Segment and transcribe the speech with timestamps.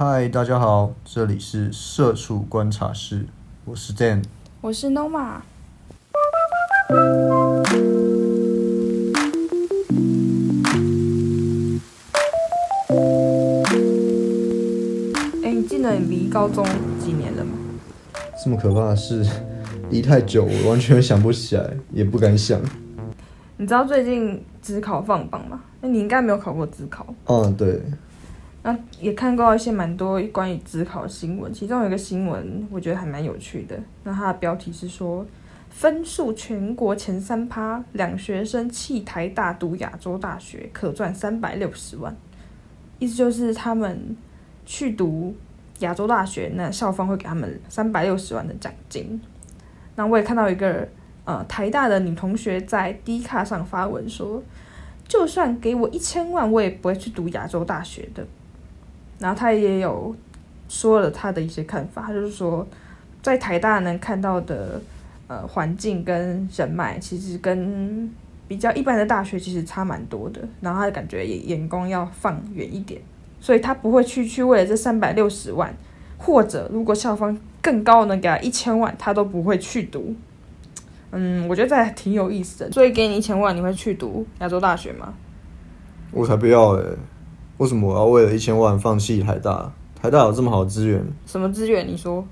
[0.00, 3.26] 嗨，大家好，这里是社畜观察室，
[3.64, 4.22] 我是 Dan。
[4.60, 5.40] 我是 Noma。
[15.42, 16.64] 哎，你记得你离高中
[17.00, 17.50] 几年了吗？
[18.44, 19.26] 这么可怕的事，
[19.90, 22.60] 离太久，我完全想不起来，也不敢想。
[23.56, 25.60] 你知道最近职考放榜吗？
[25.80, 27.04] 那你应该没有考过职考。
[27.24, 27.82] 嗯，对。
[28.62, 33.78] 那也看过一些蛮多关于职考新闻，其中有一个新闻我觉得还蛮有趣的。
[34.02, 35.24] 那它的标题是说，
[35.70, 42.14] 分数全国前三趴，两学生弃台大读亚洲大学，可赚三百六十万。
[42.98, 44.16] 意思就是他们
[44.66, 45.34] 去读
[45.78, 49.20] 亚洲大学，那校方会给他们三百六十万的奖金。
[49.94, 50.86] 那我也看到一个
[51.24, 54.42] 呃台大的女同学在 D 卡上发文说，
[55.06, 58.26] 就算给我一千万，我也不会去读亚洲大学的。
[59.18, 60.14] 然后他也有
[60.68, 62.66] 说了他的一些看法，他就是说，
[63.22, 64.80] 在台大能看到的
[65.26, 68.08] 呃环境跟人脉，其实跟
[68.46, 70.40] 比较一般的大学其实差蛮多的。
[70.60, 73.00] 然后他感觉也眼光要放远一点，
[73.40, 75.74] 所以他不会去去为了这三百六十万，
[76.16, 80.14] 或者如果校方更高能给他一千万，他都不会去读。
[81.10, 82.70] 嗯，我觉得这还挺有意思的。
[82.70, 85.12] 所以给你一千万，你会去读亚洲大学吗？
[86.10, 86.84] 我才不要诶。
[87.58, 89.72] 为什么我要为了一千万放弃台大？
[90.00, 91.04] 台大有这么好的资源？
[91.26, 91.86] 什么资源？
[91.86, 92.24] 你说？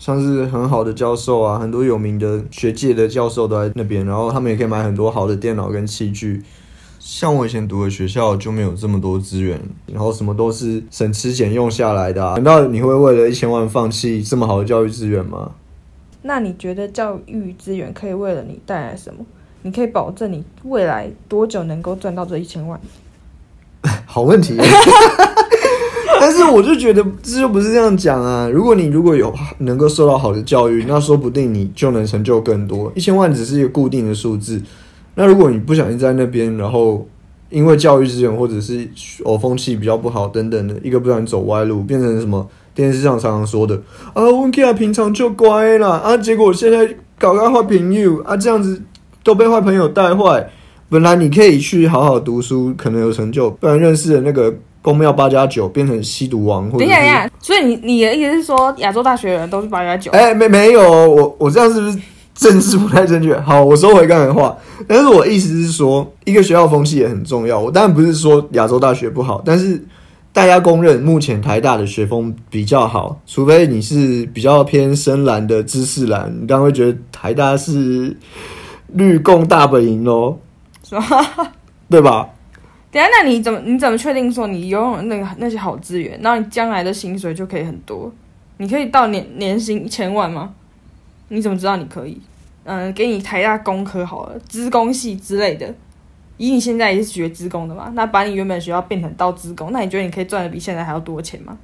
[0.00, 6.42] 像是很好的教授啊，很多有名的学界的教授都在那边，然后他们也可以买很多好的电脑跟器具。
[6.98, 12.20] 像我以前读的学校就没有这么多资源，然后什么都是省吃俭用下来的。
[12.32, 15.52] 难道你会为了一千万放弃这么好的教育资源吗？
[16.22, 19.24] 那你觉得教育资源可以为了你带来什么？
[19.62, 22.80] 你可以保证你未来多久能够赚到这一千万？
[24.14, 24.54] 好问题，
[26.20, 28.48] 但是我就觉得这就不是这样讲啊！
[28.48, 32.92] 如果你如果有能够受到好的教育，那说不定你就能成就更多。
[32.94, 34.62] 一千万只是一个固定的数字，
[35.16, 37.04] 那如果你不小心在那边，然后
[37.50, 38.88] 因为教育资源或者是
[39.24, 43.74] 哦风气比较不好等等的，一个不小心走歪路，变成什么电视上常常说的
[44.12, 46.88] 啊，温克亚平常就乖啦啊，结果现在
[47.18, 48.80] 搞个坏朋友啊，这样子
[49.24, 50.48] 都被坏朋友带坏。
[50.88, 60.10] 本来你可以去好好读书，可能有成就，不然认识的那个公庙八加九变成吸毒王，或者等一下，等一下，所以你你的意思是说亚洲大学的人都是八加九？
[60.12, 61.98] 哎，没没有，我我这样是不是
[62.34, 63.38] 政治不太正确？
[63.40, 64.56] 好，我收回刚才的话，
[64.86, 67.58] 但是我意思是说，一个学校风气也很重要。
[67.58, 69.82] 我当然不是说亚洲大学不好，但是
[70.32, 78.16] 大家公认目前台大的学风比较好，除非你是比较偏深蓝的知识蓝，你当然会觉得台大是
[78.92, 80.36] 绿共大本营喽。
[81.00, 81.52] 是吧？
[81.88, 82.28] 对吧？
[82.90, 88.12] 等下，那你怎么你怎么确定说你拥有那个那些好资源，然后你将来的薪水就可以很多？
[88.58, 90.54] 你可以到年年薪一千万吗？
[91.28, 92.20] 你怎么知道你可以？
[92.64, 95.74] 嗯，给你台大工科好了，资工系之类的。
[96.36, 101.56] 以你现在也是学资工的嘛，那把你原本学校变成到资工，那你觉得你可以赚的比现在还要多钱吗？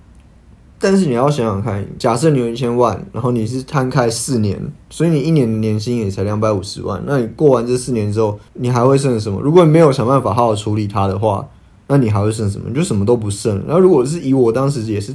[0.82, 4.58] 但是你要想想看，假设你有一千万，然后你是摊开四年，
[4.88, 7.02] 所以你一年的年薪也才两百五十万。
[7.04, 9.38] 那你过完这四年之后，你还会剩什么？
[9.42, 11.46] 如果你没有想办法好好处理它的话，
[11.88, 12.64] 那你还会剩什么？
[12.68, 13.62] 你就什么都不剩。
[13.66, 15.14] 然后如果是以我当时也是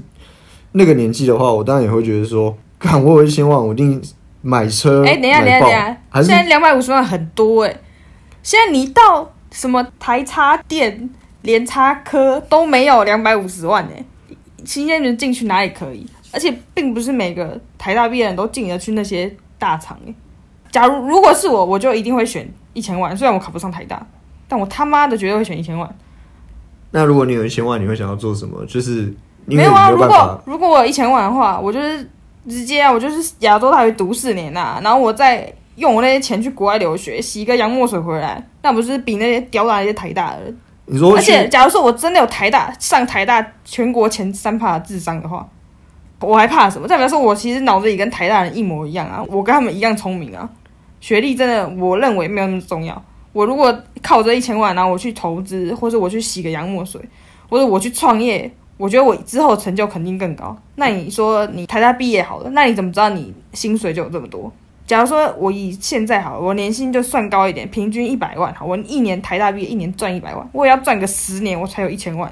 [0.74, 4.00] 那个年纪的话，我当然也会觉得说，看我有一千万，我一定
[4.44, 5.04] 买车。
[5.04, 7.82] 哎，等一下，等一下，等一下，现在两百五十万很多哎。
[8.44, 11.10] 现在你到什么台插电、
[11.42, 14.06] 联插科都没有两百五十万哎。
[14.66, 16.06] 新鲜人进去哪里可以？
[16.34, 19.98] 而且并不是每个台大毕业人都进得去那些大厂
[20.70, 23.16] 假如如果是我，我就一定会选一千万。
[23.16, 24.06] 虽然我考不上台大，
[24.48, 25.90] 但我他妈的绝对会选一千万。
[26.92, 28.66] 那如果你有一千万，你会想要做什么？
[28.66, 29.14] 就是
[29.46, 29.90] 没有啊。
[29.90, 32.10] 如果如果我有一千万的话，我就是
[32.50, 40.54] 直接啊，我就是亚洲大学读四年呐，然后我再用我那些钱去国外留学，洗个洋墨水回来，那不是比那些屌打那些台大的？
[40.88, 45.48] 你说，而且假如说我真的有台大上台大全国前三趴的智商的话，
[46.20, 46.88] 我还怕什么？
[46.88, 50.48] 再比如说，我其实脑子里跟台大人一模一样啊，我跟他们一样聪明啊，
[51.02, 53.02] 学历真的我认为没有那么重要。
[53.34, 57.02] 我如果靠这一千万，然后我去投资，或者我去洗个洋墨水，
[57.50, 60.56] 或者我去创业，我觉得我之后成就肯定更高。
[60.76, 64.52] 那你说你台大毕业好了，那你怎么知道你薪水就有这么多？
[64.88, 72.32] 假如说我以现在好，我年薪就算高一点，平均一百万好，我一年台大毕业，一年赚一百万，我也要赚个十年，我才有一千万。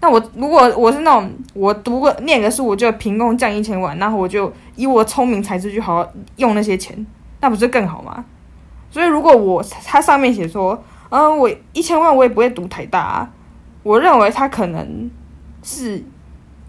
[0.00, 7.06] 那我如果我是那种我读个念个书，我就凭空降一千万，然后我就以我聪明才智去好好用那些钱，
[7.40, 8.22] 那不是更好吗？
[8.90, 13.30] 所以如果我他上面写说，嗯，我一千万我也不会读台大，啊
[13.82, 15.10] 我认为他可能
[15.62, 16.04] 是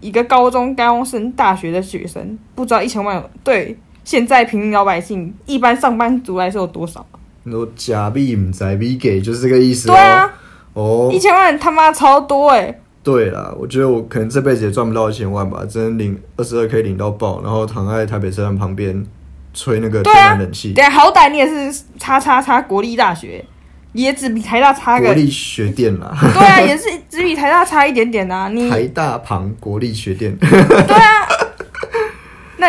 [0.00, 7.04] 一个高中高中生、大学的学生，不知道一千万对现在平民老百姓、一般上班族来说有多少？
[7.42, 9.92] 你说假币唔在币给，就是这个意思、哦。
[9.92, 10.32] 对啊，
[10.74, 12.72] 哦一，千万他妈超多哎、
[13.02, 19.04] 对啦，我觉得我可能这辈子也赚不到一千万吧，只能领二十二 k 领到爆，然后躺在台北车站旁边
[19.52, 20.72] 吹那个对啊天然冷气。
[20.72, 23.44] 对啊，好歹你也是叉叉叉国立大学，
[23.92, 28.48] 也只比台大差个国立学店啦，对啊，也是只比台大差一点点啊。
[28.48, 30.36] 你 台大旁国立学店。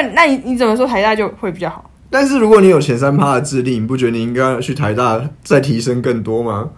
[0.01, 1.89] 那那你你怎么说台大就会比较好？
[2.09, 6.69] 但是如果你有前三趴的智力，你不觉得你应该去台大再提升更多吗？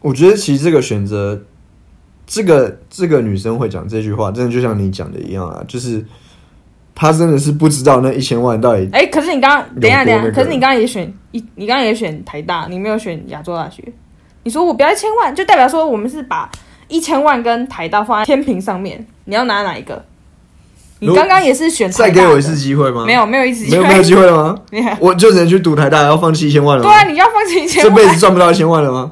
[0.00, 1.40] 我觉得其实这个选择，
[2.26, 6.04] 这个这个女生会讲这句话，真的就像你讲的一样啊，就是
[6.94, 13.82] 她真的是不知道那一千万到底哎、可是你刚刚等一下等一下，可是你刚刚也选一，你刚刚也选台大，你没有选亚洲大学。
[14.42, 16.50] 你说我不要一千万，就代表说我们是把
[16.88, 20.04] 一千万跟台大放在天平上面，你要拿哪一个？
[21.00, 23.04] 你刚刚也是选再给我一次机会吗？
[23.06, 24.58] 没，有没有一次机会没有没有机会了吗？
[25.00, 26.90] 我就只能去赌台大，要放弃一千万了吗？
[26.90, 29.10] 对啊，你要放弃一千这辈，子赚不到一千万了吗？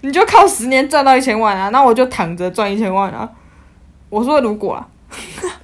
[0.00, 3.28] 你就靠十年赚到一千万啊，那我就躺着赚一千万啊。
[4.08, 4.86] 我说如果啊，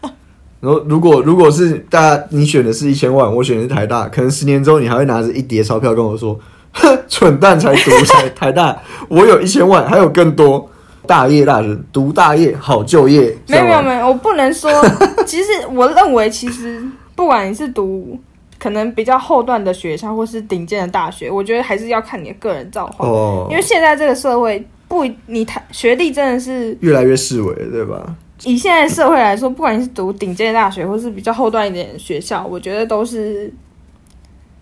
[0.60, 6.38] 然后如果如果是大家你选的是一千万，我选的是台大，可能十年之后你还会拿着一叠钞票跟我说，
[6.72, 8.76] 哼，蠢蛋才读才台大，
[9.08, 10.70] 我有一千万，还有更多。
[11.06, 14.70] 大业大人读大业好就业，没有没有有，没有，我不能说。
[15.26, 16.82] 其实我认为，其实
[17.14, 18.18] 不管你是读
[18.58, 23.06] 可能比较后段的学校，或是顶尖的大学，我觉得还是要看你的个人造化。
[23.06, 28.16] 哦因，为现在这个社会不，你谈学历真的是越来越视为，对吧？
[28.44, 33.50] 以现在社会来说，不管你是读顶尖的大学，或是比较后段一点的学校，我觉得都是，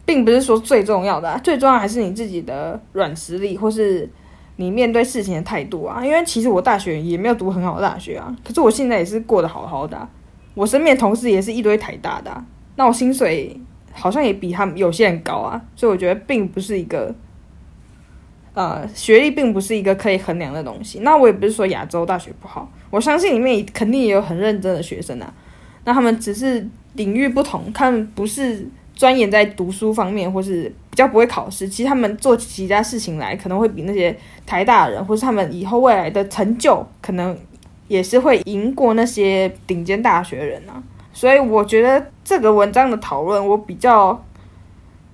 [0.04, 4.08] 并不是说最重要的、啊，最重要还是你自己的软实力，或是
[4.62, 6.04] 你面对事情的态度啊。
[6.04, 10.08] 因为其实我大学也没有读很好的大学啊，可是我现在也是过得好好的、
[10.54, 12.44] 我身边同事也是一堆台大的、
[12.76, 13.58] 那我薪水
[13.92, 17.14] 好像也比他们有些人高啊，所以我觉得并不是一个。
[18.54, 20.98] 呃，学历并不是一个可以衡量的东西。
[20.98, 25.32] 那我也不是说亚洲大学不好，我相信里面肯定也有很认真的学生啊。
[25.84, 31.68] 那他们只是领域不同，他们不是钻研在读书方面，或是比较不会考试。
[31.68, 34.16] 其实他们做起其他事情来，可能会比那些
[34.46, 37.36] 台大人，或是他们以后未来的成就，可能
[37.88, 40.82] 也是会赢过那些顶尖大学人啊。
[41.12, 44.24] 所以我觉得这个文章的讨论，我比较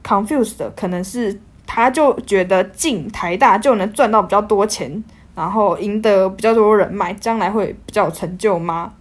[0.04, 5.02] confused 的可能是他就觉得进台大就能赚到比较多钱，
[5.34, 8.92] 然后赢得比较多人脉，将来会比较有成就吗？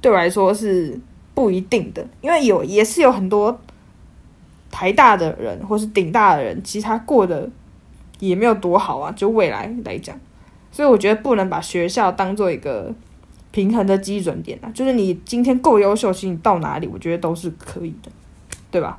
[0.00, 0.98] 对我来说是
[1.34, 3.56] 不一定的，因为有也是有很多
[4.72, 7.48] 台大的人或是顶大的人，其实他过得
[8.18, 10.18] 也没有多好啊，就未来来讲，
[10.72, 12.92] 所以我觉得不能把学校当做一个
[13.52, 18.10] 平衡的基准点啊，就是你今天够优秀，其实你到哪里，我觉得都是可以的，
[18.70, 18.98] 对吧？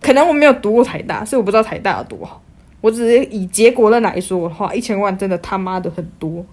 [0.00, 2.40] 可能我没有读过台大，所以我不知道台大有多好。
[2.80, 6.44] 我只是以结果论来说的话，一千万真的他妈的很多。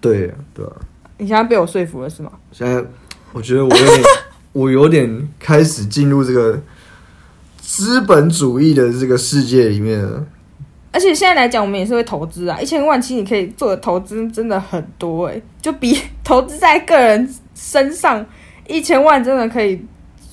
[0.00, 0.72] 对对啊。
[1.18, 2.30] 你现在被我说服了是吗？
[2.52, 2.80] 现在
[3.32, 4.02] 我觉得我有点，
[4.56, 6.58] 我有点开始进入这个
[7.58, 10.26] 资本主义的这个世界里面了。
[10.92, 18.24] 而且现在来讲，我们也是会投资啊，一千万其实你可以做的投资真的很多诶、就比 投资在个人身上，
[18.66, 19.78] 一千万真的可以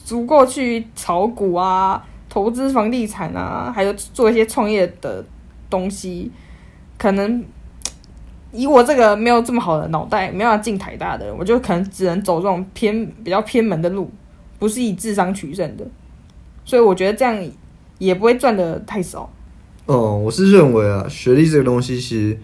[0.06, 5.26] 足够去炒股啊、投资房地产啊，还有做一些创业的
[5.70, 6.32] 东西。
[6.98, 7.44] 可能
[8.54, 14.10] 以我这个没有这么好的脑袋，没办法进台大的人，我就可能只能走这种偏比较偏门的路，
[14.60, 15.86] 不是以智商取胜的。
[16.64, 17.36] 所以我觉得这样
[17.98, 19.30] 也不会赚的太少。
[19.86, 22.38] 哦，我是认为啊，学历这个东西其实，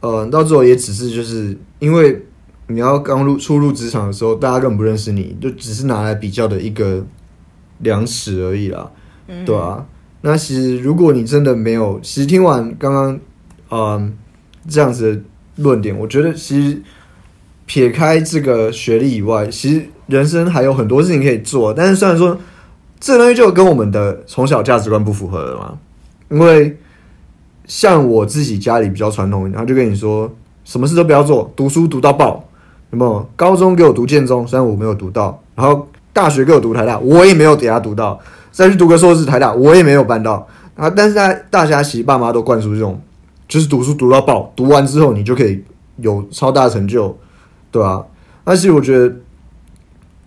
[0.00, 2.24] 呃，到最后也只是就是因为
[2.68, 7.04] 你要刚入初入职场的时候，大家根本不认识你，就只是拿来比较的一个
[7.78, 8.88] 量尺而已啦，
[9.26, 9.84] 嗯对啊。
[10.20, 13.20] 那其实如果你真的没有，其实听完刚刚
[13.70, 14.16] 嗯
[14.68, 15.22] 这样子的
[15.60, 16.82] 论点，我觉得其实
[17.66, 21.72] 撇开这个学历以外，其实人生还有很多事情可以做。
[21.72, 22.36] 但是虽然说
[22.98, 25.78] 这东西就跟我们的从小价值观不符合了嘛，
[26.30, 26.76] 因为
[27.66, 30.30] 像我自己家里比较传统，然后就跟你说，
[30.64, 32.44] 什么事都不要做，读书读到爆。
[32.90, 33.24] 那么？
[33.36, 38.18] 高中给我读建中，虽然我没有读到，然后大学给我读台大，我也没有给他读到，
[38.50, 40.44] 再去读个硕士台大，我也没有办到。
[40.74, 43.00] 啊，但是在大家其实爸妈都灌输这种，
[43.50, 45.62] 就是读书读到爆，读完之后你就可以
[45.96, 47.14] 有超大成就，
[47.72, 48.06] 对吧、
[48.44, 49.12] 但是我觉得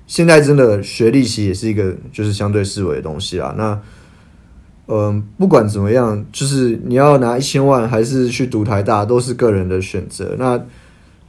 [0.06, 3.56] 现在真的学历其实也是一个就是相对思维的东西啊。
[3.58, 3.80] 那
[4.88, 10.36] 嗯，不管怎么样，就是你要拿一千万还是去读台大，都是个人的选择。
[10.38, 10.62] 那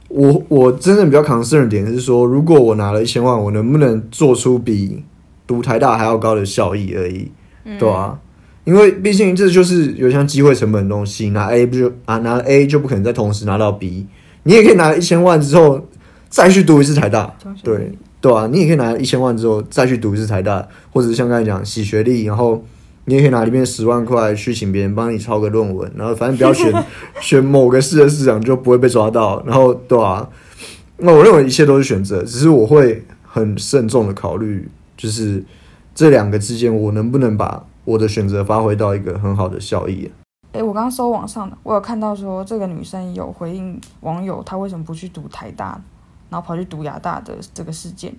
[0.09, 5.01] 我我真正比较 concern 的点是说，如果我拿了一千万，我能不能做出比
[5.47, 7.31] 读台大还要高的效益而已，
[7.79, 8.19] 对啊，
[8.65, 14.05] 因为毕竟这就是有像机会成本的东西，拿 A 不就啊拿了 A 就不可能再同时拿到 B，
[14.43, 15.87] 你也可以拿一千万之后
[16.29, 22.65] 再去读一次台大，对对啊，你也可以拿一千万之后再去读一次台大，或者是像刚才讲洗学历，然后
[23.05, 26.73] 你也可以拿里面十万块去请别人帮你抄个论文，然后反正不要选
[27.21, 30.27] 选某个市的市长就不会被抓到，然后对啊，
[30.97, 34.67] 那我认为一切都是选择，只是我会很慎重的考虑，
[34.97, 35.43] 就是
[35.93, 40.11] 这两个之间我能不能把我的选择发挥到一个很好的效益。
[40.51, 45.79] 诶，我刚刚搜网上的，我有看到说这个女生有回应网友她为什么不去读台大，
[46.29, 48.13] 然后跑去读亚大的这个事件。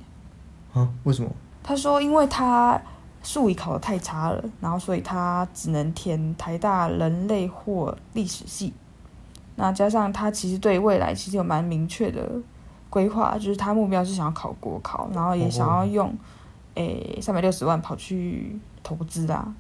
[0.73, 0.89] 啊？
[1.05, 1.31] 为什么？
[1.63, 2.81] 她说，因为她
[3.23, 8.73] 数理考得太差了，然后所以她只能填台大人类或历史系。
[9.57, 12.31] 那加上她其实对未来其实有蛮明确的
[12.91, 16.15] 规划，就是她目标是想要考国考，然后也想要用
[16.77, 19.55] 诶三百六十万跑去投资啊，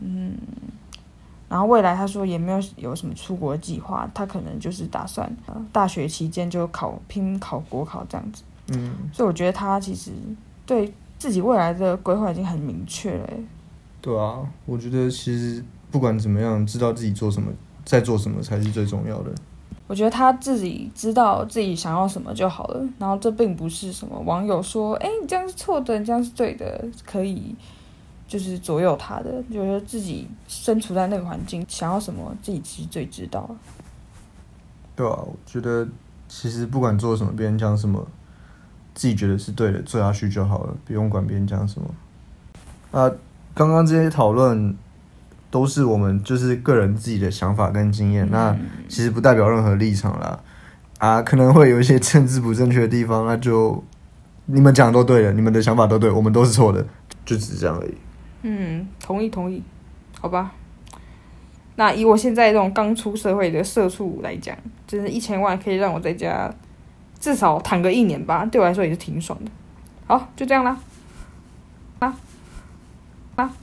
[0.00, 0.38] 嗯。
[1.50, 5.34] 然后未来他说也没有有什么出国计划，他可能就是打算
[5.72, 8.42] 大学期间就考拼考国考这样子。
[8.74, 10.10] 嗯，所以我觉得他其实
[10.66, 13.30] 对自己未来的规划已经很明确了。
[14.02, 17.50] 对啊，我觉得其实不管怎么样，知道自己做什么，
[17.82, 19.32] 在做什么才是最重要的。
[19.88, 22.88] 我觉得他自己知道自己想要什么就好了。
[22.98, 27.56] 然后这并不是什么网友说，哎，你这样是错的，你这样是对的，可以。
[28.28, 33.48] 就是左右他的，觉得自己身处在那个环境，想要什么，自己其实最知道。
[34.94, 35.88] 对啊，我觉得
[36.28, 38.06] 其实不管做什么，别人讲什么，
[38.94, 41.88] 自己觉得是对的，做下去就好了，不用管别人讲什么。
[42.90, 43.10] 啊，
[43.54, 44.76] 刚刚这些讨论
[45.50, 48.56] 都是我们就是个人自己的想法跟经验，那
[48.88, 50.38] 其实不代表任何立场啦。
[50.98, 53.82] 啊，可能会有一些政治不正确的地方，那就
[54.46, 56.84] 你们讲都对了，你们的想法都对，我们都是错的，
[57.24, 57.94] 就只是这样而已。
[58.42, 59.62] 嗯，同意同意，
[60.20, 60.52] 好吧。
[61.76, 66.52] 那以我现在这种刚出社会的社畜来讲，就是一千万可以让我在家
[67.20, 69.50] 至少躺个一年吧，对我来说也是挺爽的。
[70.06, 70.76] 好，就这样啦。
[72.00, 72.16] 啊
[73.36, 73.54] 啊啊啊啊！